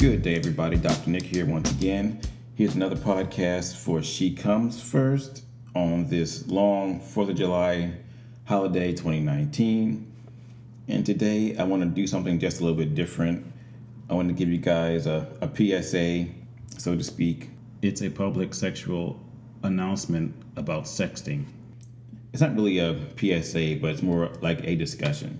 Good 0.00 0.22
day, 0.22 0.36
everybody. 0.36 0.78
Dr. 0.78 1.10
Nick 1.10 1.24
here 1.24 1.44
once 1.44 1.70
again. 1.72 2.22
Here's 2.54 2.74
another 2.74 2.96
podcast 2.96 3.76
for 3.76 4.02
She 4.02 4.34
Comes 4.34 4.80
First 4.80 5.44
on 5.74 6.06
this 6.06 6.48
long 6.48 7.00
4th 7.00 7.28
of 7.28 7.36
July 7.36 7.92
holiday 8.46 8.92
2019. 8.92 10.10
And 10.88 11.04
today 11.04 11.54
I 11.58 11.64
want 11.64 11.82
to 11.82 11.88
do 11.90 12.06
something 12.06 12.38
just 12.38 12.60
a 12.60 12.64
little 12.64 12.78
bit 12.78 12.94
different. 12.94 13.44
I 14.08 14.14
want 14.14 14.28
to 14.28 14.34
give 14.34 14.48
you 14.48 14.56
guys 14.56 15.06
a, 15.06 15.28
a 15.42 15.50
PSA, 15.54 16.28
so 16.78 16.96
to 16.96 17.04
speak. 17.04 17.50
It's 17.82 18.00
a 18.00 18.08
public 18.08 18.54
sexual 18.54 19.20
announcement 19.64 20.34
about 20.56 20.84
sexting. 20.84 21.44
It's 22.32 22.40
not 22.40 22.54
really 22.54 22.78
a 22.78 22.94
PSA, 23.18 23.76
but 23.82 23.90
it's 23.90 24.02
more 24.02 24.30
like 24.40 24.64
a 24.64 24.76
discussion. 24.76 25.38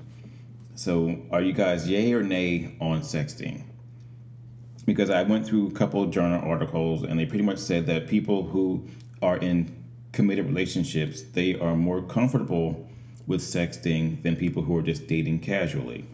So, 0.74 1.16
are 1.30 1.40
you 1.40 1.54
guys 1.54 1.88
yay 1.88 2.12
or 2.12 2.22
nay 2.22 2.76
on 2.78 3.00
sexting? 3.00 3.64
Because 4.90 5.08
I 5.08 5.22
went 5.22 5.46
through 5.46 5.68
a 5.68 5.70
couple 5.70 6.02
of 6.02 6.10
journal 6.10 6.42
articles 6.42 7.04
and 7.04 7.16
they 7.16 7.24
pretty 7.24 7.44
much 7.44 7.58
said 7.58 7.86
that 7.86 8.08
people 8.08 8.42
who 8.42 8.88
are 9.22 9.36
in 9.36 9.72
committed 10.10 10.46
relationships, 10.46 11.22
they 11.22 11.56
are 11.60 11.76
more 11.76 12.02
comfortable 12.02 12.90
with 13.28 13.40
sexting 13.40 14.20
than 14.24 14.34
people 14.34 14.64
who 14.64 14.76
are 14.76 14.82
just 14.82 15.06
dating 15.06 15.38
casually. 15.38 16.04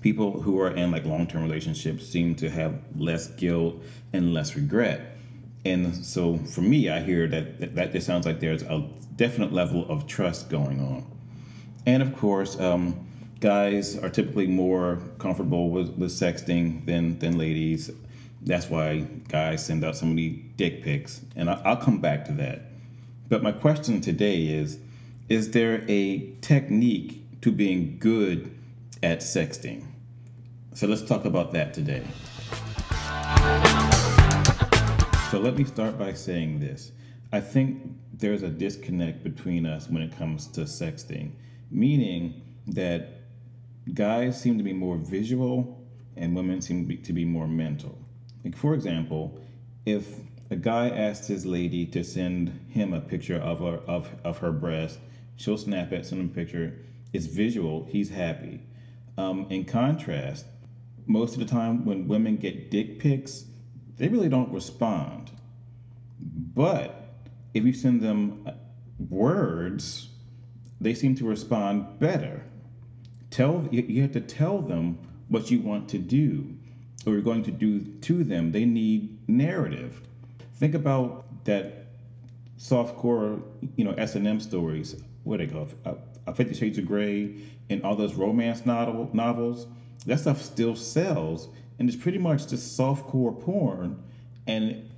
People 0.00 0.40
who 0.40 0.58
are 0.58 0.72
in 0.72 0.90
like 0.90 1.04
long-term 1.04 1.40
relationships 1.40 2.04
seem 2.04 2.34
to 2.34 2.50
have 2.50 2.80
less 2.96 3.28
guilt 3.28 3.80
and 4.12 4.34
less 4.34 4.56
regret. 4.56 5.16
And 5.64 5.94
so 6.04 6.38
for 6.38 6.62
me, 6.62 6.88
I 6.88 6.98
hear 6.98 7.28
that 7.28 7.76
that 7.76 7.92
just 7.92 8.08
sounds 8.08 8.26
like 8.26 8.40
there's 8.40 8.64
a 8.64 8.88
definite 9.14 9.52
level 9.52 9.88
of 9.88 10.08
trust 10.08 10.50
going 10.50 10.80
on. 10.80 11.06
And 11.86 12.02
of 12.02 12.12
course, 12.16 12.58
um, 12.58 13.06
guys 13.42 13.98
are 13.98 14.08
typically 14.08 14.46
more 14.46 15.02
comfortable 15.18 15.68
with, 15.68 15.88
with 15.98 16.12
sexting 16.12 16.86
than, 16.86 17.18
than 17.18 17.36
ladies. 17.36 17.90
That's 18.42 18.70
why 18.70 19.00
guys 19.28 19.66
send 19.66 19.84
out 19.84 19.96
so 19.96 20.06
many 20.06 20.28
dick 20.56 20.82
pics. 20.84 21.20
And 21.34 21.50
I, 21.50 21.60
I'll 21.64 21.76
come 21.76 22.00
back 22.00 22.24
to 22.26 22.32
that. 22.34 22.62
But 23.28 23.42
my 23.42 23.50
question 23.50 24.00
today 24.00 24.44
is 24.44 24.78
Is 25.28 25.50
there 25.50 25.84
a 25.88 26.30
technique 26.40 27.40
to 27.40 27.50
being 27.50 27.98
good 27.98 28.56
at 29.02 29.18
sexting? 29.18 29.86
So 30.74 30.86
let's 30.86 31.02
talk 31.02 31.24
about 31.24 31.52
that 31.52 31.74
today. 31.74 32.04
So 35.32 35.40
let 35.40 35.56
me 35.56 35.64
start 35.64 35.98
by 35.98 36.12
saying 36.12 36.60
this. 36.60 36.92
I 37.32 37.40
think 37.40 37.90
there's 38.14 38.44
a 38.44 38.48
disconnect 38.48 39.24
between 39.24 39.66
us 39.66 39.88
when 39.88 40.00
it 40.00 40.16
comes 40.16 40.46
to 40.48 40.60
sexting, 40.60 41.32
meaning 41.70 42.40
that 42.68 43.21
guys 43.94 44.40
seem 44.40 44.58
to 44.58 44.64
be 44.64 44.72
more 44.72 44.96
visual 44.96 45.84
and 46.16 46.36
women 46.36 46.60
seem 46.60 46.82
to 46.82 46.88
be, 46.88 46.96
to 46.96 47.12
be 47.12 47.24
more 47.24 47.48
mental. 47.48 47.98
Like, 48.44 48.56
for 48.56 48.74
example, 48.74 49.40
if 49.86 50.06
a 50.50 50.56
guy 50.56 50.90
asks 50.90 51.26
his 51.26 51.46
lady 51.46 51.86
to 51.86 52.04
send 52.04 52.48
him 52.68 52.92
a 52.92 53.00
picture 53.00 53.38
of 53.38 53.60
her, 53.60 53.80
of, 53.88 54.08
of 54.24 54.38
her 54.38 54.52
breast, 54.52 54.98
she'll 55.36 55.58
snap 55.58 55.92
it, 55.92 56.06
send 56.06 56.20
him 56.20 56.28
a 56.28 56.34
picture. 56.34 56.78
It's 57.12 57.26
visual, 57.26 57.86
he's 57.90 58.10
happy. 58.10 58.60
Um, 59.18 59.46
in 59.50 59.64
contrast, 59.64 60.46
most 61.06 61.34
of 61.34 61.40
the 61.40 61.46
time 61.46 61.84
when 61.84 62.08
women 62.08 62.36
get 62.36 62.70
dick 62.70 62.98
pics, 62.98 63.44
they 63.96 64.08
really 64.08 64.28
don't 64.28 64.52
respond. 64.52 65.30
But 66.20 67.14
if 67.54 67.64
you 67.64 67.72
send 67.72 68.00
them 68.00 68.44
uh, 68.46 68.52
words, 69.08 70.08
they 70.80 70.94
seem 70.94 71.14
to 71.16 71.24
respond 71.24 71.98
better. 71.98 72.44
Tell 73.32 73.66
you 73.70 74.02
have 74.02 74.12
to 74.12 74.20
tell 74.20 74.60
them 74.60 74.98
what 75.28 75.50
you 75.50 75.60
want 75.60 75.88
to 75.88 75.98
do 75.98 76.54
or 77.06 77.14
you're 77.14 77.22
going 77.22 77.42
to 77.44 77.50
do 77.50 77.80
to 77.80 78.22
them. 78.24 78.52
They 78.52 78.66
need 78.66 79.26
narrative. 79.28 80.02
Think 80.56 80.74
about 80.74 81.44
that 81.46 81.86
softcore, 82.58 83.42
you 83.76 83.84
know, 83.84 83.92
S 83.92 84.14
and 84.16 84.26
M 84.26 84.38
stories. 84.38 85.02
What 85.24 85.38
they 85.38 85.46
call 85.46 85.66
uh, 85.86 86.32
Fifty 86.34 86.54
Shades 86.54 86.76
of 86.76 86.86
Grey 86.86 87.34
and 87.70 87.82
all 87.82 87.96
those 87.96 88.14
romance 88.14 88.66
novel 88.66 89.08
novels. 89.14 89.66
That 90.04 90.20
stuff 90.20 90.42
still 90.42 90.76
sells, 90.76 91.48
and 91.78 91.88
it's 91.88 91.96
pretty 91.96 92.18
much 92.18 92.48
just 92.48 92.78
softcore 92.78 93.40
porn, 93.40 94.02
and 94.46 94.90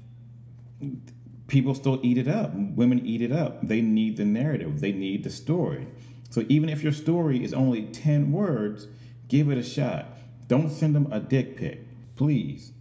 people 1.47 1.75
still 1.75 2.01
eat 2.03 2.19
it 2.19 2.27
up. 2.27 2.53
Women 2.55 3.07
eat 3.07 3.23
it 3.23 3.31
up. 3.31 3.67
They 3.67 3.81
need 3.81 4.17
the 4.17 4.25
narrative. 4.25 4.81
They 4.81 4.93
need 4.93 5.23
the 5.23 5.31
story. 5.31 5.87
So 6.35 6.45
even 6.49 6.69
if 6.69 6.83
your 6.83 6.93
story 6.93 7.45
is 7.45 7.55
only 7.55 7.83
ten 7.83 8.33
words, 8.33 8.89
give 9.29 9.51
it 9.51 9.57
a 9.57 9.63
shot. 9.63 10.19
Don't 10.49 10.69
send 10.69 10.93
them 10.93 11.07
a 11.13 11.21
dick 11.21 11.57
pic, 11.57 11.87
please. 12.17 12.73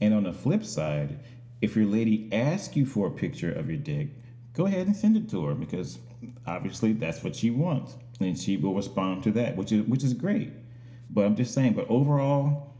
And 0.00 0.12
on 0.12 0.24
the 0.24 0.32
flip 0.32 0.64
side, 0.64 1.20
if 1.60 1.76
your 1.76 1.86
lady 1.86 2.28
asks 2.32 2.74
you 2.74 2.84
for 2.84 3.06
a 3.06 3.10
picture 3.12 3.52
of 3.52 3.68
your 3.68 3.78
dick, 3.78 4.08
go 4.52 4.66
ahead 4.66 4.88
and 4.88 4.96
send 4.96 5.16
it 5.16 5.30
to 5.30 5.44
her 5.44 5.54
because 5.54 6.00
obviously 6.44 6.92
that's 6.92 7.22
what 7.22 7.36
she 7.36 7.50
wants, 7.50 7.94
and 8.18 8.36
she 8.36 8.56
will 8.56 8.74
respond 8.74 9.22
to 9.22 9.30
that, 9.30 9.54
which 9.54 9.70
is 9.70 9.86
which 9.86 10.02
is 10.02 10.12
great. 10.12 10.50
But 11.10 11.24
I'm 11.24 11.36
just 11.36 11.54
saying, 11.54 11.74
but 11.74 11.88
overall, 11.88 12.74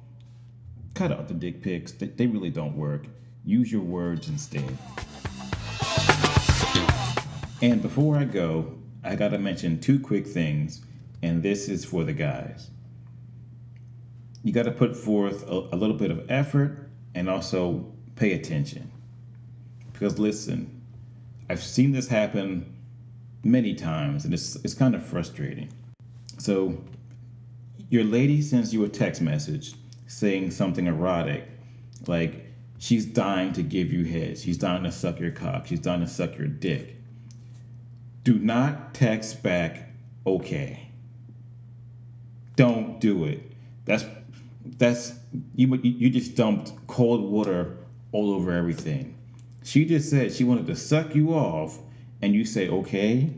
cut 0.94 1.12
out 1.12 1.28
the 1.28 1.34
dick 1.34 1.62
pics. 1.62 1.92
They, 1.92 2.08
they 2.08 2.26
really 2.26 2.50
don't 2.50 2.76
work. 2.76 3.06
Use 3.44 3.70
your 3.70 3.82
words 3.82 4.28
instead. 4.28 4.76
And 7.62 7.80
before 7.80 8.16
I 8.16 8.24
go, 8.24 8.72
I 9.06 9.14
gotta 9.14 9.38
mention 9.38 9.80
two 9.80 10.00
quick 10.00 10.26
things, 10.26 10.82
and 11.22 11.42
this 11.42 11.68
is 11.68 11.84
for 11.84 12.04
the 12.04 12.12
guys. 12.12 12.70
You 14.42 14.52
gotta 14.52 14.72
put 14.72 14.96
forth 14.96 15.48
a, 15.48 15.68
a 15.72 15.76
little 15.76 15.96
bit 15.96 16.10
of 16.10 16.30
effort 16.30 16.88
and 17.14 17.30
also 17.30 17.86
pay 18.16 18.32
attention. 18.32 18.90
Because 19.92 20.18
listen, 20.18 20.82
I've 21.48 21.62
seen 21.62 21.92
this 21.92 22.08
happen 22.08 22.74
many 23.44 23.74
times 23.74 24.24
and 24.24 24.34
it's, 24.34 24.56
it's 24.56 24.74
kind 24.74 24.94
of 24.94 25.04
frustrating. 25.04 25.70
So, 26.38 26.76
your 27.88 28.04
lady 28.04 28.42
sends 28.42 28.74
you 28.74 28.84
a 28.84 28.88
text 28.88 29.22
message 29.22 29.74
saying 30.08 30.50
something 30.50 30.86
erotic, 30.86 31.48
like 32.06 32.46
she's 32.78 33.06
dying 33.06 33.52
to 33.52 33.62
give 33.62 33.92
you 33.92 34.04
head, 34.04 34.38
she's 34.38 34.58
dying 34.58 34.82
to 34.82 34.92
suck 34.92 35.20
your 35.20 35.30
cock, 35.30 35.66
she's 35.66 35.80
dying 35.80 36.00
to 36.00 36.08
suck 36.08 36.36
your 36.36 36.48
dick. 36.48 36.95
Do 38.26 38.40
not 38.40 38.92
text 38.92 39.40
back, 39.44 39.88
okay. 40.26 40.88
Don't 42.56 42.98
do 42.98 43.24
it. 43.24 43.40
That's 43.84 44.04
that's 44.78 45.12
you 45.54 45.72
you 45.76 46.10
just 46.10 46.34
dumped 46.34 46.72
cold 46.88 47.30
water 47.30 47.76
all 48.10 48.32
over 48.32 48.50
everything. 48.50 49.16
She 49.62 49.84
just 49.84 50.10
said 50.10 50.32
she 50.32 50.42
wanted 50.42 50.66
to 50.66 50.74
suck 50.74 51.14
you 51.14 51.34
off, 51.34 51.78
and 52.20 52.34
you 52.34 52.44
say, 52.44 52.68
okay. 52.68 53.32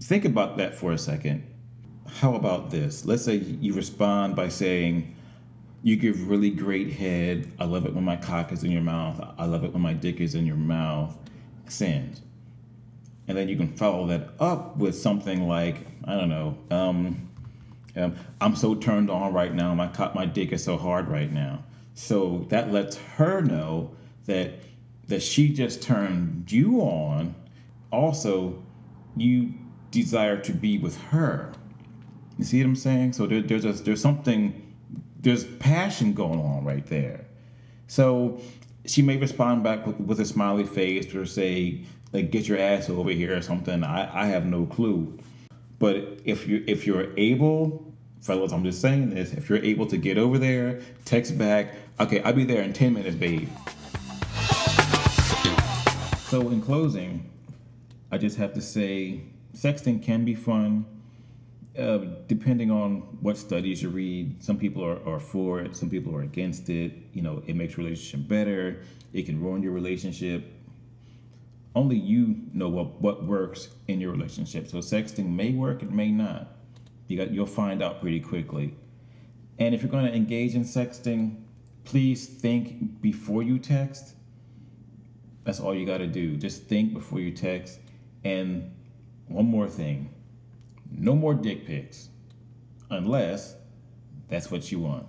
Think 0.00 0.24
about 0.24 0.56
that 0.56 0.74
for 0.74 0.92
a 0.92 0.98
second. 0.98 1.44
How 2.06 2.34
about 2.34 2.70
this? 2.70 3.04
Let's 3.04 3.26
say 3.26 3.34
you 3.34 3.74
respond 3.74 4.34
by 4.34 4.48
saying, 4.48 5.14
you 5.82 5.96
give 5.96 6.30
really 6.30 6.48
great 6.48 6.94
head. 6.94 7.52
I 7.58 7.66
love 7.66 7.84
it 7.84 7.92
when 7.92 8.04
my 8.04 8.16
cock 8.16 8.52
is 8.52 8.64
in 8.64 8.70
your 8.70 8.80
mouth. 8.80 9.20
I 9.36 9.44
love 9.44 9.64
it 9.64 9.72
when 9.74 9.82
my 9.82 9.92
dick 9.92 10.22
is 10.22 10.34
in 10.34 10.46
your 10.46 10.56
mouth. 10.56 11.14
Send. 11.66 12.22
And 13.28 13.36
then 13.36 13.48
you 13.48 13.56
can 13.56 13.76
follow 13.76 14.06
that 14.06 14.30
up 14.40 14.76
with 14.76 14.96
something 14.96 15.46
like, 15.46 15.76
I 16.04 16.16
don't 16.16 16.30
know, 16.30 16.58
um, 16.70 17.28
um, 17.96 18.16
I'm 18.40 18.56
so 18.56 18.74
turned 18.74 19.10
on 19.10 19.32
right 19.32 19.52
now. 19.52 19.74
My 19.74 19.90
my 20.14 20.24
dick 20.24 20.52
is 20.52 20.62
so 20.62 20.76
hard 20.76 21.08
right 21.08 21.32
now. 21.32 21.64
So 21.94 22.46
that 22.48 22.72
lets 22.72 22.96
her 22.96 23.40
know 23.40 23.90
that 24.26 24.54
that 25.08 25.22
she 25.22 25.52
just 25.52 25.82
turned 25.82 26.50
you 26.50 26.80
on. 26.80 27.34
Also, 27.90 28.62
you 29.16 29.52
desire 29.90 30.38
to 30.42 30.52
be 30.52 30.78
with 30.78 30.96
her. 31.04 31.52
You 32.38 32.44
see 32.44 32.62
what 32.62 32.68
I'm 32.68 32.76
saying? 32.76 33.14
So 33.14 33.26
there, 33.26 33.42
there's 33.42 33.64
a, 33.64 33.72
there's 33.72 34.00
something 34.00 34.76
there's 35.18 35.44
passion 35.56 36.12
going 36.12 36.38
on 36.38 36.64
right 36.64 36.86
there. 36.86 37.26
So 37.88 38.40
she 38.84 39.02
may 39.02 39.16
respond 39.16 39.64
back 39.64 39.86
with, 39.86 39.98
with 39.98 40.20
a 40.20 40.24
smiley 40.24 40.64
face 40.64 41.12
or 41.14 41.26
say 41.26 41.84
like 42.12 42.30
get 42.30 42.48
your 42.48 42.58
ass 42.58 42.88
over 42.88 43.10
here 43.10 43.36
or 43.36 43.42
something. 43.42 43.84
I, 43.84 44.22
I 44.22 44.26
have 44.26 44.46
no 44.46 44.66
clue. 44.66 45.18
But 45.78 46.20
if 46.24 46.48
you 46.48 46.64
if 46.66 46.86
you're 46.86 47.16
able 47.16 47.88
fellas, 48.20 48.52
I'm 48.52 48.64
just 48.64 48.80
saying 48.80 49.10
this. 49.10 49.32
If 49.32 49.48
you're 49.48 49.62
able 49.64 49.86
to 49.86 49.96
get 49.96 50.18
over 50.18 50.38
there, 50.38 50.80
text 51.04 51.38
back, 51.38 51.74
okay, 52.00 52.20
I'll 52.22 52.32
be 52.32 52.44
there 52.44 52.62
in 52.62 52.72
10 52.72 52.92
minutes, 52.92 53.16
babe. 53.16 53.48
So, 56.28 56.48
in 56.50 56.60
closing, 56.60 57.30
I 58.10 58.18
just 58.18 58.36
have 58.36 58.52
to 58.54 58.60
say 58.60 59.22
sexting 59.56 60.02
can 60.02 60.24
be 60.24 60.34
fun. 60.34 60.84
Uh, 61.78 61.98
depending 62.26 62.72
on 62.72 63.02
what 63.20 63.38
studies 63.38 63.82
you 63.82 63.88
read, 63.88 64.42
some 64.42 64.58
people 64.58 64.84
are, 64.84 64.98
are 65.08 65.20
for 65.20 65.60
it, 65.60 65.76
some 65.76 65.88
people 65.88 66.14
are 66.14 66.22
against 66.22 66.68
it. 66.68 66.92
You 67.12 67.22
know, 67.22 67.42
it 67.46 67.54
makes 67.54 67.78
relationship 67.78 68.28
better. 68.28 68.82
It 69.12 69.26
can 69.26 69.40
ruin 69.40 69.62
your 69.62 69.72
relationship. 69.72 70.52
Only 71.78 71.94
you 71.96 72.34
know 72.52 72.68
what, 72.68 73.00
what 73.00 73.24
works 73.24 73.68
in 73.86 74.00
your 74.00 74.10
relationship. 74.10 74.66
So 74.66 74.78
sexting 74.78 75.26
may 75.26 75.52
work, 75.52 75.84
it 75.84 75.92
may 75.92 76.10
not. 76.10 76.56
You 77.06 77.16
got 77.16 77.30
you'll 77.30 77.46
find 77.46 77.84
out 77.84 78.00
pretty 78.00 78.18
quickly. 78.18 78.74
And 79.60 79.76
if 79.76 79.82
you're 79.82 79.90
going 79.92 80.06
to 80.06 80.12
engage 80.12 80.56
in 80.56 80.64
sexting, 80.64 81.36
please 81.84 82.26
think 82.26 83.00
before 83.00 83.44
you 83.44 83.60
text. 83.60 84.16
That's 85.44 85.60
all 85.60 85.72
you 85.72 85.86
got 85.86 85.98
to 85.98 86.08
do. 86.08 86.36
Just 86.36 86.64
think 86.64 86.94
before 86.94 87.20
you 87.20 87.30
text. 87.30 87.78
And 88.24 88.74
one 89.28 89.46
more 89.46 89.68
thing 89.68 90.12
no 90.90 91.14
more 91.14 91.32
dick 91.32 91.64
pics 91.64 92.08
unless 92.90 93.54
that's 94.28 94.50
what 94.50 94.72
you 94.72 94.80
want. 94.80 95.06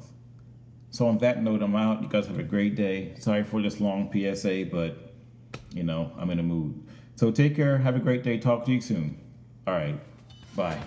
So, 0.92 1.08
on 1.08 1.18
that 1.18 1.42
note, 1.42 1.64
I'm 1.64 1.76
out. 1.76 2.04
You 2.04 2.10
guys 2.10 2.28
have 2.28 2.38
a 2.38 2.44
great 2.44 2.76
day. 2.76 3.16
Sorry 3.18 3.44
for 3.44 3.60
this 3.60 3.82
long 3.82 4.12
PSA, 4.14 4.68
but 4.72 5.09
you 5.74 5.84
know, 5.84 6.12
I'm 6.18 6.30
in 6.30 6.40
a 6.40 6.44
mood. 6.44 6.82
So, 7.16 7.32
take 7.32 7.56
care. 7.56 7.78
Have 7.78 7.96
a 7.96 8.00
great 8.00 8.24
day. 8.24 8.38
Talk 8.38 8.66
to 8.66 8.72
you 8.72 8.82
soon. 8.82 9.18
All 9.68 9.74
right. 9.74 10.00
Bye. 10.56 10.82